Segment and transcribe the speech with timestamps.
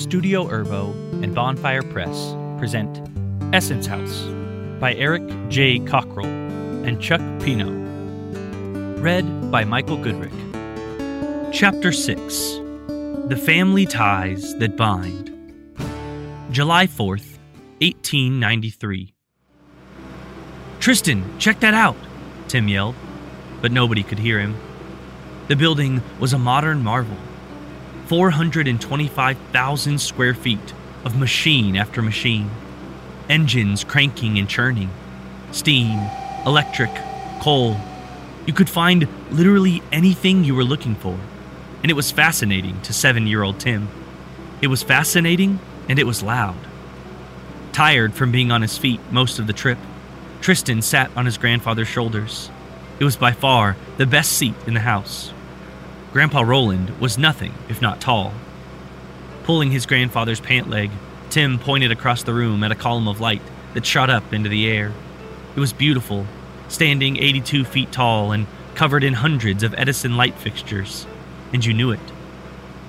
[0.00, 3.06] Studio Irvo and Bonfire Press present
[3.52, 4.22] Essence House
[4.80, 5.78] by Eric J.
[5.78, 7.70] Cockrell and Chuck Pino.
[8.98, 10.32] Read by Michael Goodrick.
[11.52, 12.60] Chapter 6
[13.28, 15.28] The Family Ties That Bind.
[16.50, 17.36] July 4th,
[17.82, 19.12] 1893.
[20.80, 21.96] Tristan, check that out!
[22.48, 22.94] Tim yelled,
[23.60, 24.56] but nobody could hear him.
[25.48, 27.18] The building was a modern marvel
[28.10, 30.74] 425,000 square feet
[31.04, 32.50] of machine after machine,
[33.28, 34.90] engines cranking and churning,
[35.52, 35.96] steam,
[36.44, 36.90] electric,
[37.38, 37.76] coal.
[38.46, 41.16] You could find literally anything you were looking for,
[41.84, 43.86] and it was fascinating to seven year old Tim.
[44.60, 46.58] It was fascinating and it was loud.
[47.70, 49.78] Tired from being on his feet most of the trip,
[50.40, 52.50] Tristan sat on his grandfather's shoulders.
[52.98, 55.32] It was by far the best seat in the house.
[56.12, 58.32] Grandpa Roland was nothing if not tall.
[59.44, 60.90] Pulling his grandfather's pant leg,
[61.30, 63.42] Tim pointed across the room at a column of light
[63.74, 64.92] that shot up into the air.
[65.54, 66.26] It was beautiful,
[66.68, 71.06] standing 82 feet tall and covered in hundreds of Edison light fixtures.
[71.52, 72.00] And you knew it.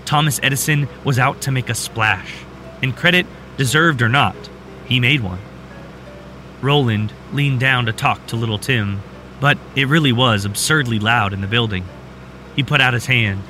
[0.05, 2.33] Thomas Edison was out to make a splash,
[2.81, 4.35] and credit, deserved or not,
[4.85, 5.39] he made one.
[6.61, 9.01] Roland leaned down to talk to little Tim,
[9.39, 11.85] but it really was absurdly loud in the building.
[12.55, 13.41] He put out his hand.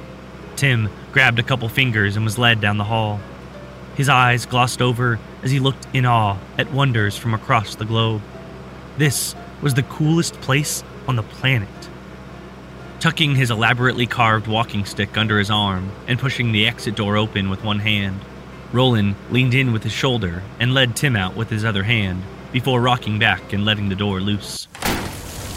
[0.55, 3.19] Tim grabbed a couple fingers and was led down the hall.
[3.95, 8.21] His eyes glossed over as he looked in awe at wonders from across the globe.
[8.97, 11.69] This was the coolest place on the planet.
[12.99, 17.49] Tucking his elaborately carved walking stick under his arm and pushing the exit door open
[17.49, 18.19] with one hand,
[18.71, 22.79] Roland leaned in with his shoulder and led Tim out with his other hand before
[22.79, 24.67] rocking back and letting the door loose.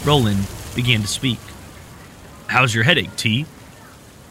[0.03, 1.39] Roland began to speak.
[2.47, 3.45] How's your headache, T?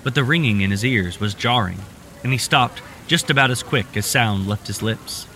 [0.02, 1.78] But the ringing in his ears was jarring,
[2.22, 5.26] and he stopped just about as quick as sound left his lips.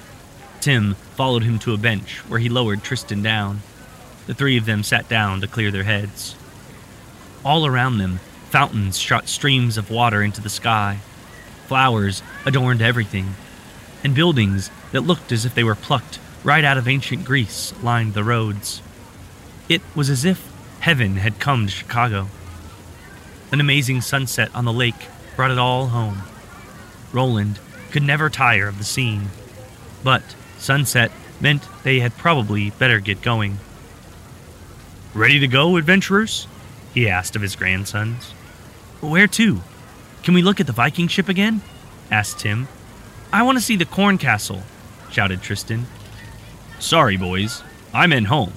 [0.60, 3.60] Tim followed him to a bench where he lowered Tristan down.
[4.26, 6.34] The three of them sat down to clear their heads.
[7.44, 11.00] All around them, fountains shot streams of water into the sky.
[11.66, 13.34] Flowers adorned everything,
[14.02, 18.14] and buildings that looked as if they were plucked right out of ancient Greece lined
[18.14, 18.80] the roads.
[19.68, 20.50] It was as if
[20.80, 22.28] heaven had come to Chicago.
[23.50, 26.22] An amazing sunset on the lake brought it all home.
[27.12, 27.58] Roland
[27.90, 29.28] could never tire of the scene,
[30.04, 30.22] but
[30.58, 31.10] sunset
[31.40, 33.58] meant they had probably better get going.
[35.14, 36.46] Ready to go, adventurers?
[36.92, 38.32] he asked of his grandsons.
[39.00, 39.60] Where to?
[40.22, 41.62] Can we look at the Viking ship again?
[42.10, 42.68] asked Tim.
[43.32, 44.62] I want to see the corn castle,
[45.10, 45.86] shouted Tristan.
[46.78, 47.62] Sorry, boys.
[47.92, 48.52] I meant home.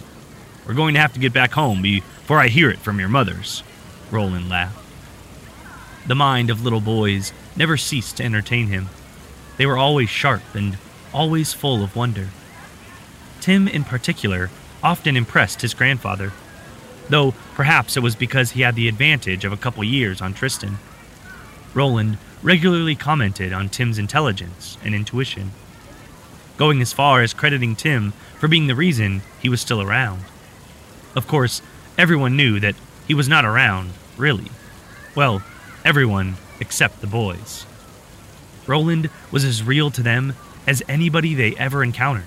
[0.68, 3.64] We're going to have to get back home before I hear it from your mothers,
[4.12, 4.78] Roland laughed.
[6.08, 8.90] The mind of little boys never ceased to entertain him.
[9.58, 10.78] They were always sharp and
[11.14, 12.30] always full of wonder.
[13.40, 14.50] Tim, in particular,
[14.84, 16.32] often impressed his grandfather,
[17.10, 20.78] though perhaps it was because he had the advantage of a couple years on Tristan.
[21.74, 25.52] Roland regularly commented on Tim's intelligence and intuition,
[26.58, 30.24] going as far as crediting Tim for being the reason he was still around.
[31.16, 31.62] Of course,
[31.98, 32.76] everyone knew that
[33.08, 34.50] he was not around, really.
[35.16, 35.44] Well,
[35.84, 37.66] everyone except the boys.
[38.68, 40.34] Roland was as real to them
[40.66, 42.24] as anybody they ever encountered.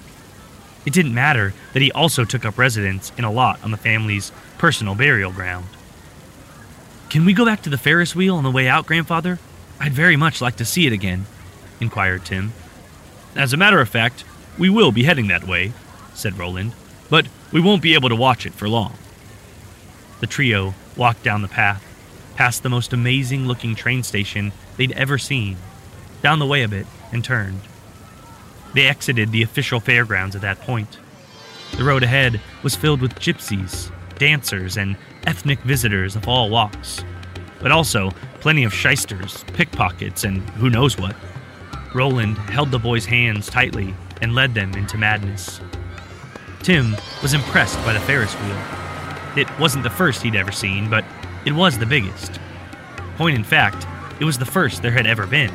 [0.85, 4.33] It didn't matter that he also took up residence in a lot on the family's
[4.59, 5.67] personal burial ground.
[7.09, 9.39] Can we go back to the Ferris wheel on the way out, Grandfather?
[9.81, 11.27] I'd very much like to see it again,
[11.81, 12.53] inquired Tim.
[13.37, 14.25] As a matter of fact,
[14.59, 15.73] we will be heading that way,
[16.13, 16.75] said Roland,
[17.09, 18.95] but we won't be able to watch it for long.
[20.21, 21.83] The trio walked down the path,
[22.37, 25.57] past the most amazing looking train station they'd ever seen,
[26.23, 27.61] down the way a bit, and turned.
[28.75, 30.99] They exited the official fairgrounds at that point.
[31.77, 34.97] The road ahead was filled with gypsies, dancers, and
[35.27, 37.05] ethnic visitors of all walks,
[37.61, 38.11] but also
[38.41, 41.17] plenty of shysters, pickpockets, and who knows what.
[41.95, 45.61] Roland held the boys' hands tightly and led them into madness.
[46.63, 48.84] Tim was impressed by the Ferris wheel.
[49.37, 51.05] It wasn't the first he'd ever seen, but
[51.45, 52.39] it was the biggest.
[53.17, 53.87] Point in fact,
[54.21, 55.53] it was the first there had ever been.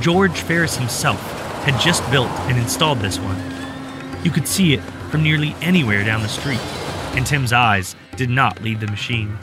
[0.00, 1.20] George Ferris himself
[1.62, 3.40] had just built and installed this one.
[4.24, 6.60] You could see it from nearly anywhere down the street,
[7.14, 9.38] and Tim's eyes did not leave the machine.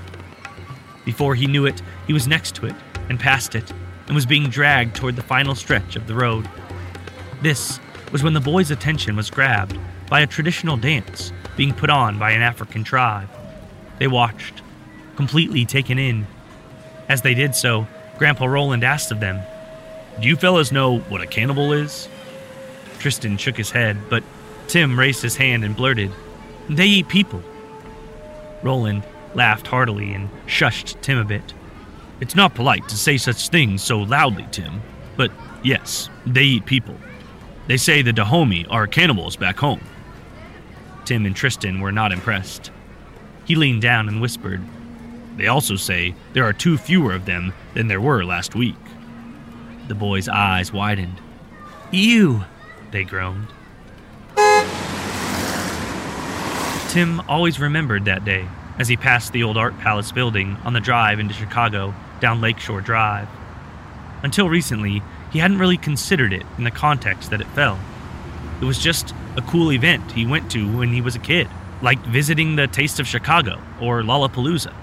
[1.05, 2.75] Before he knew it, he was next to it
[3.09, 3.71] and past it
[4.07, 6.49] and was being dragged toward the final stretch of the road.
[7.41, 7.79] This
[8.11, 9.79] was when the boy's attention was grabbed
[10.11, 13.29] by a traditional dance being put on by an African tribe.
[13.97, 14.61] They watched,
[15.15, 16.27] completely taken in.
[17.07, 17.87] As they did so,
[18.17, 19.39] Grandpa Roland asked of them,
[20.19, 22.09] Do you fellas know what a cannibal is?
[22.99, 24.21] Tristan shook his head, but
[24.67, 26.11] Tim raised his hand and blurted,
[26.69, 27.41] They eat people.
[28.63, 29.03] Roland
[29.33, 31.53] laughed heartily and shushed Tim a bit.
[32.19, 34.81] It's not polite to say such things so loudly, Tim,
[35.15, 35.31] but
[35.63, 36.97] yes, they eat people.
[37.67, 39.79] They say the Dahomey are cannibals back home.
[41.05, 42.71] Tim and Tristan were not impressed.
[43.45, 44.61] He leaned down and whispered,
[45.37, 48.75] They also say there are two fewer of them than there were last week.
[49.87, 51.19] The boys' eyes widened.
[51.91, 52.43] Ew,
[52.91, 53.47] they groaned.
[56.89, 60.79] Tim always remembered that day as he passed the old Art Palace building on the
[60.79, 63.27] drive into Chicago down Lakeshore Drive.
[64.23, 65.01] Until recently,
[65.31, 67.79] he hadn't really considered it in the context that it fell.
[68.61, 71.47] It was just a cool event he went to when he was a kid,
[71.81, 74.73] like visiting the Taste of Chicago or Lollapalooza.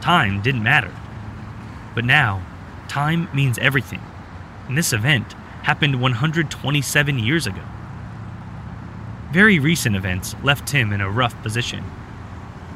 [0.00, 0.94] Time didn't matter.
[1.94, 2.42] But now,
[2.88, 4.02] time means everything.
[4.68, 5.32] And this event
[5.62, 7.62] happened 127 years ago.
[9.30, 11.84] Very recent events left Tim in a rough position.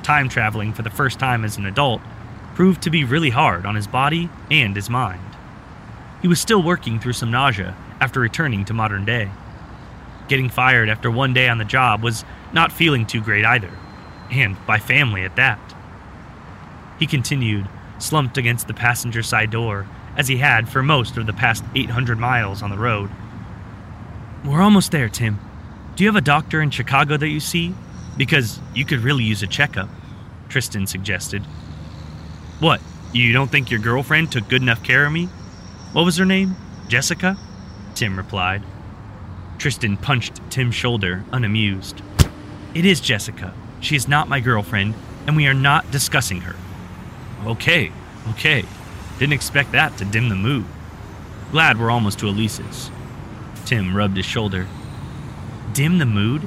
[0.03, 2.01] Time traveling for the first time as an adult
[2.55, 5.21] proved to be really hard on his body and his mind.
[6.23, 9.31] He was still working through some nausea after returning to modern day.
[10.29, 13.71] Getting fired after one day on the job was not feeling too great either,
[14.31, 15.59] and by family at that.
[16.99, 17.69] He continued,
[17.99, 19.87] slumped against the passenger side door,
[20.17, 23.11] as he had for most of the past 800 miles on the road.
[24.45, 25.39] We're almost there, Tim.
[25.97, 27.75] Do you have a doctor in Chicago that you see?
[28.17, 29.89] Because you could really use a checkup,
[30.49, 31.43] Tristan suggested.
[32.61, 32.81] What,
[33.13, 35.27] you don't think your girlfriend took good enough care of me?
[35.93, 36.57] What was her name?
[36.89, 37.37] Jessica?
[37.95, 38.63] Tim replied.
[39.65, 42.03] Tristan punched Tim's shoulder, unamused.
[42.75, 43.55] It is Jessica.
[43.81, 44.93] She is not my girlfriend,
[45.27, 46.55] and we are not discussing her.
[47.47, 47.91] Okay,
[48.29, 48.67] okay.
[49.19, 50.67] Didn't expect that to dim the mood.
[51.51, 52.91] Glad we're almost to Elise's.
[53.65, 54.67] Tim rubbed his shoulder.
[55.73, 56.47] Dim the mood?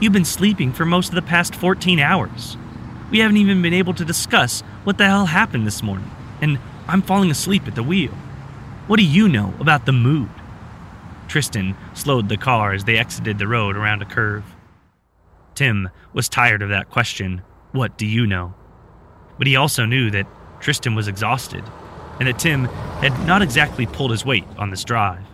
[0.00, 2.56] You've been sleeping for most of the past 14 hours.
[3.10, 6.08] We haven't even been able to discuss what the hell happened this morning,
[6.40, 8.12] and I'm falling asleep at the wheel.
[8.86, 10.30] What do you know about the mood?
[11.28, 14.44] Tristan slowed the car as they exited the road around a curve.
[15.54, 17.42] Tim was tired of that question,
[17.72, 18.54] What do you know?
[19.38, 20.26] But he also knew that
[20.60, 21.64] Tristan was exhausted,
[22.18, 25.24] and that Tim had not exactly pulled his weight on this drive.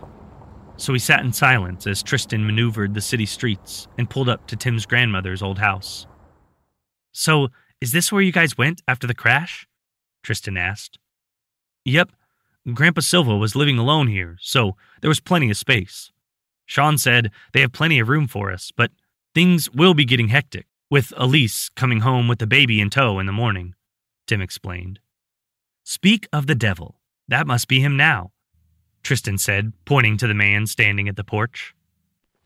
[0.77, 4.55] So he sat in silence as Tristan maneuvered the city streets and pulled up to
[4.55, 6.07] Tim's grandmother's old house.
[7.11, 7.49] So,
[7.79, 9.67] is this where you guys went after the crash?
[10.23, 10.97] Tristan asked.
[11.85, 12.11] Yep.
[12.73, 16.11] Grandpa Silva was living alone here, so there was plenty of space.
[16.65, 18.91] Sean said they have plenty of room for us, but
[19.33, 23.25] things will be getting hectic, with Elise coming home with the baby in tow in
[23.25, 23.73] the morning,
[24.27, 24.99] Tim explained.
[25.83, 26.99] Speak of the devil.
[27.27, 28.31] That must be him now,
[29.01, 31.73] Tristan said, pointing to the man standing at the porch.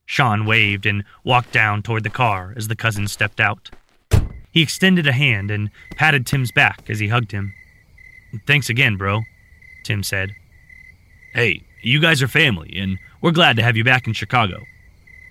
[0.05, 3.69] Sean waved and walked down toward the car as the cousin stepped out.
[4.51, 7.53] He extended a hand and patted Tim's back as he hugged him.
[8.47, 9.21] Thanks again, bro,
[9.85, 10.35] Tim said.
[11.33, 14.63] Hey, you guys are family, and we're glad to have you back in Chicago.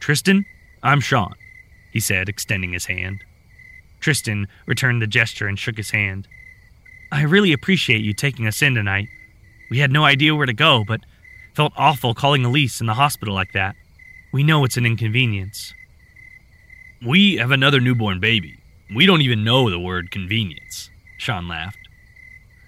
[0.01, 0.47] Tristan,
[0.83, 1.35] I'm Sean,
[1.93, 3.25] he said, extending his hand.
[4.01, 6.29] Tristan returned the gesture and shook his hand.
[7.11, 9.09] I really appreciate you taking us in tonight.
[9.71, 11.01] We had no idea where to go, but
[11.55, 13.75] felt awful calling Elise in the hospital like that.
[14.33, 15.75] We know it's an inconvenience.
[17.05, 18.59] We have another newborn baby.
[18.95, 21.79] We don't even know the word convenience, Sean laughed.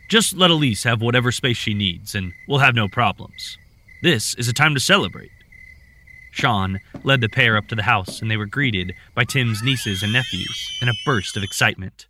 [0.09, 3.59] Just let Elise have whatever space she needs, and we'll have no problems.
[4.03, 5.31] This is a time to celebrate.
[6.31, 10.03] Sean led the pair up to the house, and they were greeted by Tim's nieces
[10.03, 12.07] and nephews in a burst of excitement.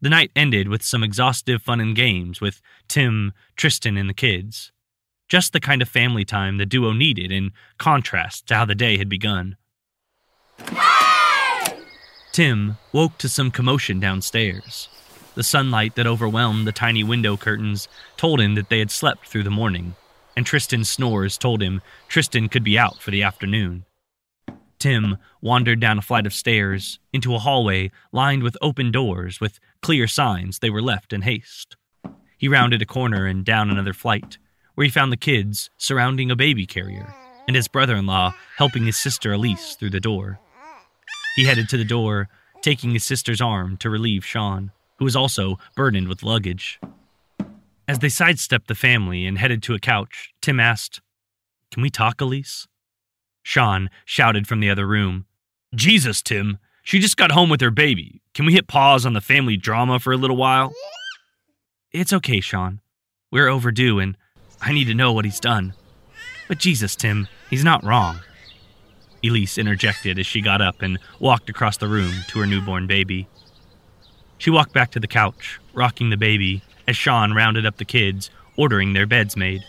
[0.00, 4.70] The night ended with some exhaustive fun and games with Tim, Tristan, and the kids.
[5.28, 8.98] Just the kind of family time the duo needed in contrast to how the day
[8.98, 9.56] had begun.
[12.32, 14.88] Tim woke to some commotion downstairs.
[15.34, 19.44] The sunlight that overwhelmed the tiny window curtains told him that they had slept through
[19.44, 19.94] the morning,
[20.36, 23.86] and Tristan's snores told him Tristan could be out for the afternoon.
[24.78, 29.58] Tim wandered down a flight of stairs into a hallway lined with open doors with
[29.80, 31.76] clear signs they were left in haste.
[32.36, 34.36] He rounded a corner and down another flight,
[34.74, 37.14] where he found the kids surrounding a baby carrier
[37.46, 40.40] and his brother in law helping his sister Elise through the door.
[41.36, 42.28] He headed to the door,
[42.60, 46.80] taking his sister's arm to relieve Sean who was also burdened with luggage.
[47.88, 51.00] As they sidestepped the family and headed to a couch, Tim asked,
[51.70, 52.66] Can we talk, Elise?
[53.42, 55.26] Sean shouted from the other room,
[55.74, 58.22] Jesus, Tim, she just got home with her baby.
[58.34, 60.72] Can we hit pause on the family drama for a little while?
[61.90, 62.80] It's okay, Sean.
[63.30, 64.16] We're overdue, and
[64.60, 65.74] I need to know what he's done,
[66.48, 68.20] But Jesus, Tim, he's not wrong.
[69.24, 73.28] Elise interjected as she got up and walked across the room to her newborn baby.
[74.42, 78.28] She walked back to the couch, rocking the baby, as Sean rounded up the kids,
[78.56, 79.62] ordering their beds made.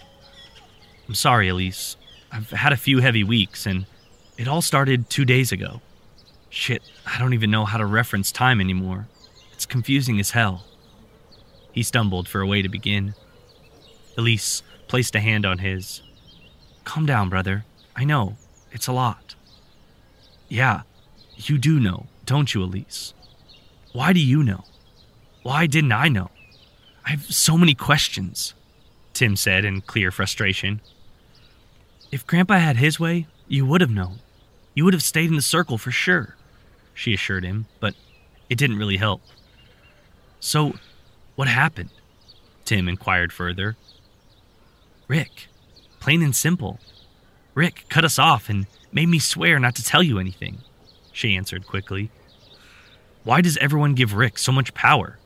[1.08, 1.96] I'm sorry, Elise.
[2.32, 3.86] I've had a few heavy weeks, and
[4.36, 5.82] it all started two days ago.
[6.50, 9.06] Shit, I don't even know how to reference time anymore.
[9.52, 10.66] It's confusing as hell.
[11.72, 13.14] He stumbled for a way to begin.
[14.18, 16.02] Elise placed a hand on his.
[16.84, 17.64] Calm down, brother.
[17.96, 18.38] I know.
[18.72, 19.36] It's a lot.
[20.50, 20.82] Yeah,
[21.38, 23.14] you do know, don't you, Elise?
[23.94, 24.64] Why do you know?
[25.44, 26.30] Why didn't I know?
[27.06, 28.54] I have so many questions,
[29.14, 30.82] Tim said in clear frustration.
[32.12, 34.20] If Grandpa had his way, you would have known.
[34.74, 36.36] You would have stayed in the circle for sure,
[36.94, 37.94] she assured him, but
[38.50, 39.22] it didn't really help.
[40.40, 40.74] So,
[41.36, 41.90] what happened?
[42.66, 43.76] Tim inquired further.
[45.08, 45.48] Rick,
[46.00, 46.80] plain and simple.
[47.54, 50.60] Rick cut us off and made me swear not to tell you anything,
[51.12, 52.10] she answered quickly.
[53.24, 55.18] Why does everyone give Rick so much power?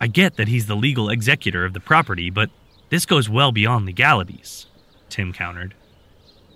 [0.00, 2.50] I get that he's the legal executor of the property, but
[2.90, 4.66] this goes well beyond legalities,
[5.08, 5.74] Tim countered.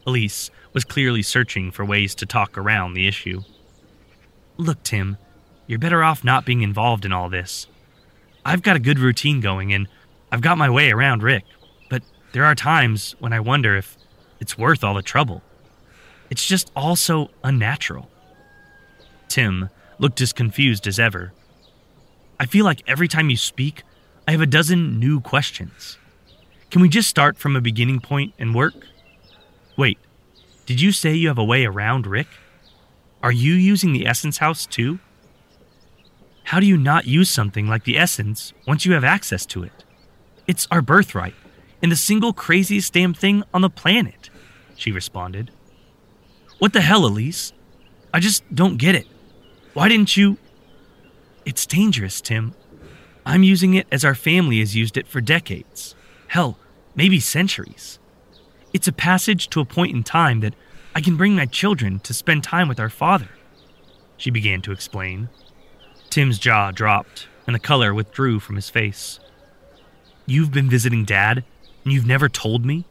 [0.07, 3.43] Elise was clearly searching for ways to talk around the issue.
[4.57, 5.17] Look, Tim,
[5.67, 7.67] you're better off not being involved in all this.
[8.45, 9.89] I've got a good routine going and
[10.31, 11.45] I've got my way around Rick,
[11.91, 13.97] but there are times when I wonder if
[14.41, 15.43] it's worth all the trouble.
[16.31, 18.09] It's just all so unnatural.
[19.29, 21.33] Tim looked as confused as ever.
[22.41, 23.83] I feel like every time you speak,
[24.27, 25.99] I have a dozen new questions.
[26.71, 28.75] Can we just start from a beginning point and work?
[29.77, 29.99] Wait,
[30.67, 32.29] did you say you have a way around Rick?
[33.23, 34.99] Are you using the Essence House too?
[36.45, 39.73] How do you not use something like the Essence once you have access to it?
[40.47, 41.35] It's our birthright,
[41.83, 44.31] and the single craziest damn thing on the planet,
[44.77, 45.51] she responded.
[46.59, 47.53] What the hell, Elise?
[48.13, 49.07] I just don't get it.
[49.79, 50.39] Why didn't you?
[51.45, 52.53] It's dangerous, Tim.
[53.25, 55.95] I'm using it as our family has used it for decades.
[56.27, 56.59] Hell,
[56.97, 58.01] maybe centuries.
[58.73, 60.55] It's a passage to a point in time that
[60.97, 63.29] I can bring my children to spend time with our father.
[64.17, 65.29] She began to explain.
[66.11, 69.21] Tim's jaw dropped, and the color withdrew from his face.
[70.27, 71.45] You've been visiting Dad,
[71.85, 72.85] and you've never told me?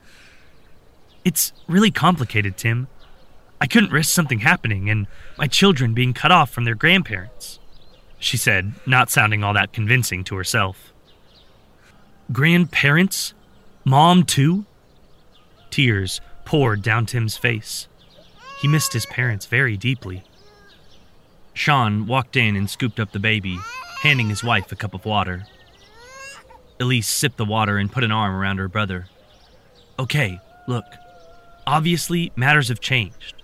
[1.26, 2.88] It's really complicated, Tim.
[3.60, 7.60] I couldn't risk something happening and my children being cut off from their grandparents,
[8.20, 10.94] she said, not sounding all that convincing to herself.
[12.32, 13.34] Grandparents?
[13.84, 14.66] Mom, too?
[15.70, 17.88] Tears poured down Tim's face.
[18.62, 20.24] He missed his parents very deeply.
[21.54, 23.58] Sean walked in and scooped up the baby,
[24.02, 25.46] handing his wife a cup of water.
[26.80, 29.08] Elise sipped the water and put an arm around her brother.
[29.98, 30.86] Okay, look.
[31.66, 33.37] Obviously, matters have changed.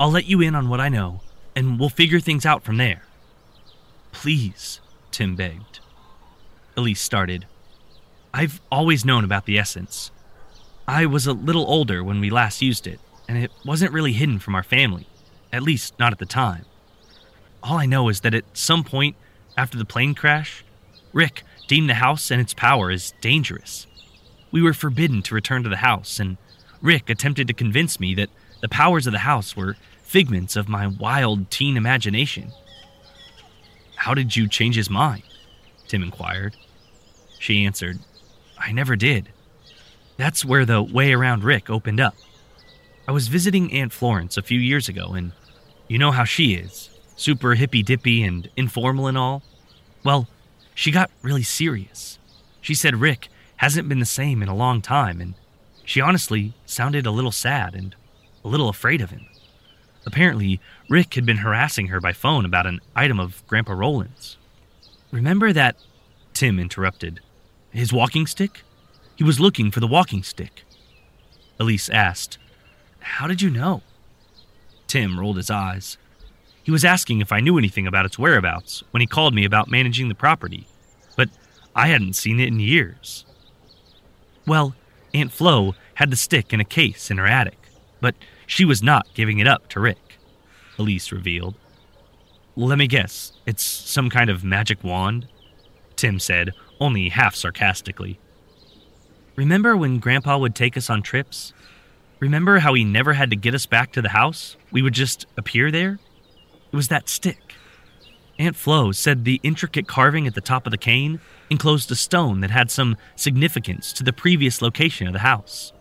[0.00, 1.20] I'll let you in on what I know,
[1.56, 3.02] and we'll figure things out from there.
[4.12, 5.80] Please, Tim begged.
[6.76, 7.46] Elise started.
[8.32, 10.12] I've always known about the essence.
[10.86, 14.38] I was a little older when we last used it, and it wasn't really hidden
[14.38, 15.08] from our family,
[15.52, 16.64] at least not at the time.
[17.62, 19.16] All I know is that at some point
[19.56, 20.64] after the plane crash,
[21.12, 23.86] Rick deemed the house and its power as dangerous.
[24.52, 26.36] We were forbidden to return to the house, and
[26.80, 30.86] Rick attempted to convince me that the powers of the house were figments of my
[30.86, 32.52] wild teen imagination.
[33.96, 35.22] How did you change his mind?
[35.86, 36.56] Tim inquired.
[37.38, 37.98] She answered,
[38.58, 39.28] I never did.
[40.16, 42.14] That's where the way around Rick opened up.
[43.06, 45.32] I was visiting Aunt Florence a few years ago, and
[45.86, 49.42] you know how she is super hippy dippy and informal and all.
[50.04, 50.28] Well,
[50.74, 52.18] she got really serious.
[52.60, 55.34] She said Rick hasn't been the same in a long time, and
[55.84, 57.94] she honestly sounded a little sad and
[58.44, 59.26] a little afraid of him.
[60.06, 64.36] Apparently, Rick had been harassing her by phone about an item of Grandpa Roland's.
[65.10, 65.76] Remember that?
[66.32, 67.20] Tim interrupted.
[67.70, 68.62] His walking stick?
[69.16, 70.64] He was looking for the walking stick.
[71.60, 72.38] Elise asked,
[73.00, 73.82] How did you know?
[74.86, 75.98] Tim rolled his eyes.
[76.62, 79.70] He was asking if I knew anything about its whereabouts when he called me about
[79.70, 80.66] managing the property,
[81.16, 81.28] but
[81.74, 83.24] I hadn't seen it in years.
[84.46, 84.74] Well,
[85.12, 87.67] Aunt Flo had the stick in a case in her attic
[88.00, 88.14] but
[88.46, 90.18] she was not giving it up to Rick,
[90.78, 91.54] Elise revealed.
[92.56, 95.28] Let me guess, it's some kind of magic wand?
[95.96, 98.18] Tim said, only half sarcastically.
[99.36, 101.52] Remember when Grandpa would take us on trips?
[102.20, 104.56] Remember how he never had to get us back to the house?
[104.72, 106.00] We would just appear there?
[106.72, 107.54] It was that stick.
[108.38, 112.40] Aunt Flo said the intricate carving at the top of the cane enclosed a stone
[112.40, 115.72] that had some significance to the previous location of the house.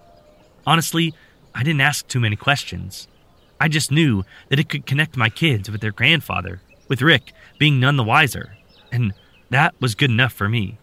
[0.65, 1.13] Honestly,
[1.53, 3.07] I didn't ask too many questions.
[3.59, 7.79] I just knew that it could connect my kids with their grandfather, with Rick being
[7.79, 8.55] none the wiser,
[8.91, 9.13] and
[9.49, 10.77] that was good enough for me.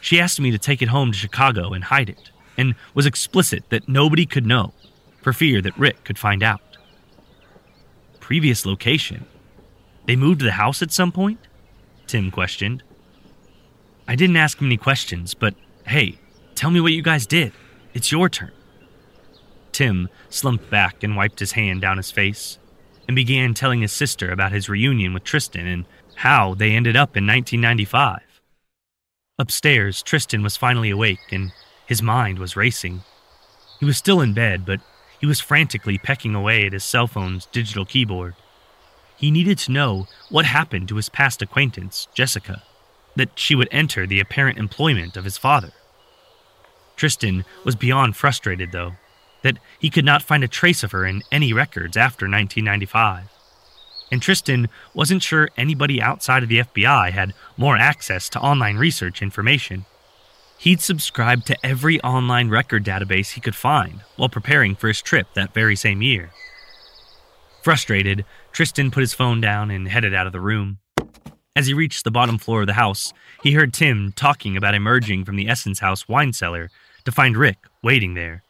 [0.00, 3.64] She asked me to take it home to Chicago and hide it, and was explicit
[3.70, 4.72] that nobody could know,
[5.22, 6.60] for fear that Rick could find out.
[8.20, 9.24] Previous location?
[10.06, 11.40] They moved the house at some point?
[12.06, 12.82] Tim questioned.
[14.06, 15.54] I didn't ask many questions, but
[15.86, 16.18] hey,
[16.54, 17.52] tell me what you guys did.
[17.94, 18.52] It's your turn.
[19.72, 22.58] Tim slumped back and wiped his hand down his face
[23.06, 25.84] and began telling his sister about his reunion with Tristan and
[26.16, 28.20] how they ended up in 1995.
[29.38, 31.52] Upstairs, Tristan was finally awake and
[31.86, 33.02] his mind was racing.
[33.78, 34.80] He was still in bed, but
[35.20, 38.34] he was frantically pecking away at his cell phone's digital keyboard.
[39.16, 42.62] He needed to know what happened to his past acquaintance, Jessica,
[43.16, 45.72] that she would enter the apparent employment of his father.
[46.96, 48.92] Tristan was beyond frustrated, though,
[49.42, 53.28] that he could not find a trace of her in any records after 1995.
[54.10, 59.20] And Tristan wasn't sure anybody outside of the FBI had more access to online research
[59.20, 59.84] information.
[60.58, 65.28] He'd subscribed to every online record database he could find while preparing for his trip
[65.34, 66.30] that very same year.
[67.62, 70.78] Frustrated, Tristan put his phone down and headed out of the room.
[71.54, 75.24] As he reached the bottom floor of the house, he heard Tim talking about emerging
[75.24, 76.70] from the Essence House wine cellar
[77.04, 78.42] to find Rick waiting there.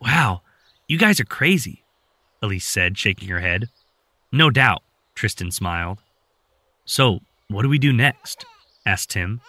[0.00, 0.42] Wow,
[0.86, 1.82] you guys are crazy,
[2.42, 3.68] Elise said, shaking her head.
[4.30, 4.82] No doubt,
[5.14, 5.98] Tristan smiled.
[6.84, 8.44] So, what do we do next?
[8.86, 9.40] asked Tim.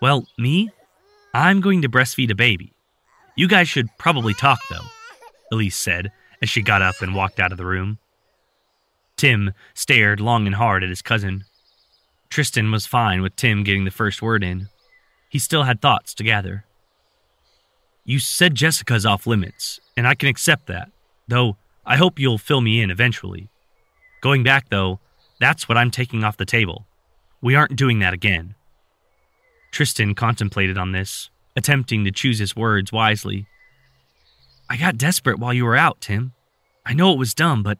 [0.00, 0.70] Well, me?
[1.34, 2.72] I'm going to breastfeed a baby.
[3.36, 4.86] You guys should probably talk, though,
[5.52, 7.98] Elise said as she got up and walked out of the room.
[9.16, 11.44] Tim stared long and hard at his cousin.
[12.30, 14.68] Tristan was fine with Tim getting the first word in.
[15.28, 16.64] He still had thoughts to gather.
[18.08, 20.90] You said Jessica's off limits, and I can accept that,
[21.28, 23.50] though I hope you'll fill me in eventually.
[24.22, 24.98] Going back, though,
[25.40, 26.86] that's what I'm taking off the table.
[27.42, 28.54] We aren't doing that again.
[29.72, 33.46] Tristan contemplated on this, attempting to choose his words wisely.
[34.70, 36.32] I got desperate while you were out, Tim.
[36.86, 37.76] I know it was dumb, but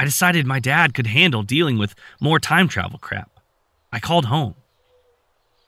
[0.00, 3.30] I decided my dad could handle dealing with more time travel crap.
[3.92, 4.56] I called home.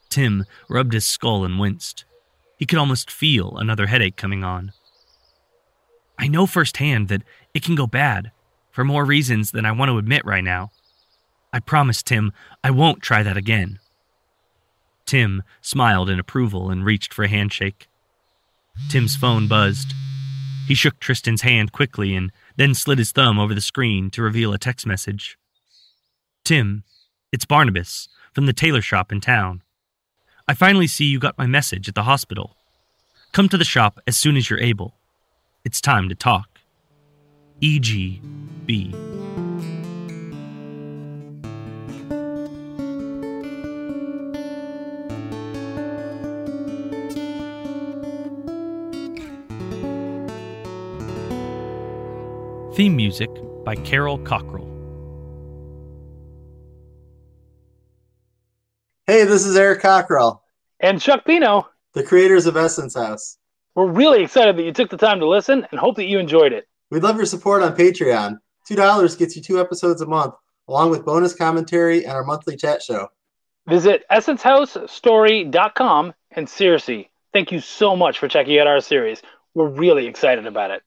[0.09, 2.05] Tim rubbed his skull and winced.
[2.63, 4.71] He could almost feel another headache coming on.
[6.17, 8.31] I know firsthand that it can go bad,
[8.71, 10.71] for more reasons than I want to admit right now.
[11.53, 12.31] I promise, Tim,
[12.63, 13.81] I won't try that again.
[15.07, 17.89] Tim smiled in approval and reached for a handshake.
[18.89, 19.93] Tim's phone buzzed.
[20.69, 24.53] He shook Tristan's hand quickly and then slid his thumb over the screen to reveal
[24.53, 25.37] a text message.
[26.45, 26.85] Tim,
[27.33, 29.63] it's Barnabas from the tailor shop in town.
[30.49, 32.57] I finally see you got my message at the hospital.
[33.33, 34.95] Come to the shop as soon as you're able.
[35.65, 36.59] It's time to talk.
[37.61, 38.93] E.G.B.
[52.75, 53.31] Theme music
[53.65, 54.72] by Carol Cockrell.
[59.13, 60.43] Hey, this is Eric Cockrell
[60.81, 63.37] and Chuck Pino, the creators of Essence House.
[63.75, 66.55] We're really excited that you took the time to listen and hope that you enjoyed
[66.55, 66.67] it.
[66.91, 68.39] We'd love your support on Patreon.
[68.71, 70.33] $2 gets you two episodes a month,
[70.67, 73.09] along with bonus commentary and our monthly chat show.
[73.69, 79.21] Visit essencehousestory.com and seriously, thank you so much for checking out our series.
[79.53, 80.83] We're really excited about it.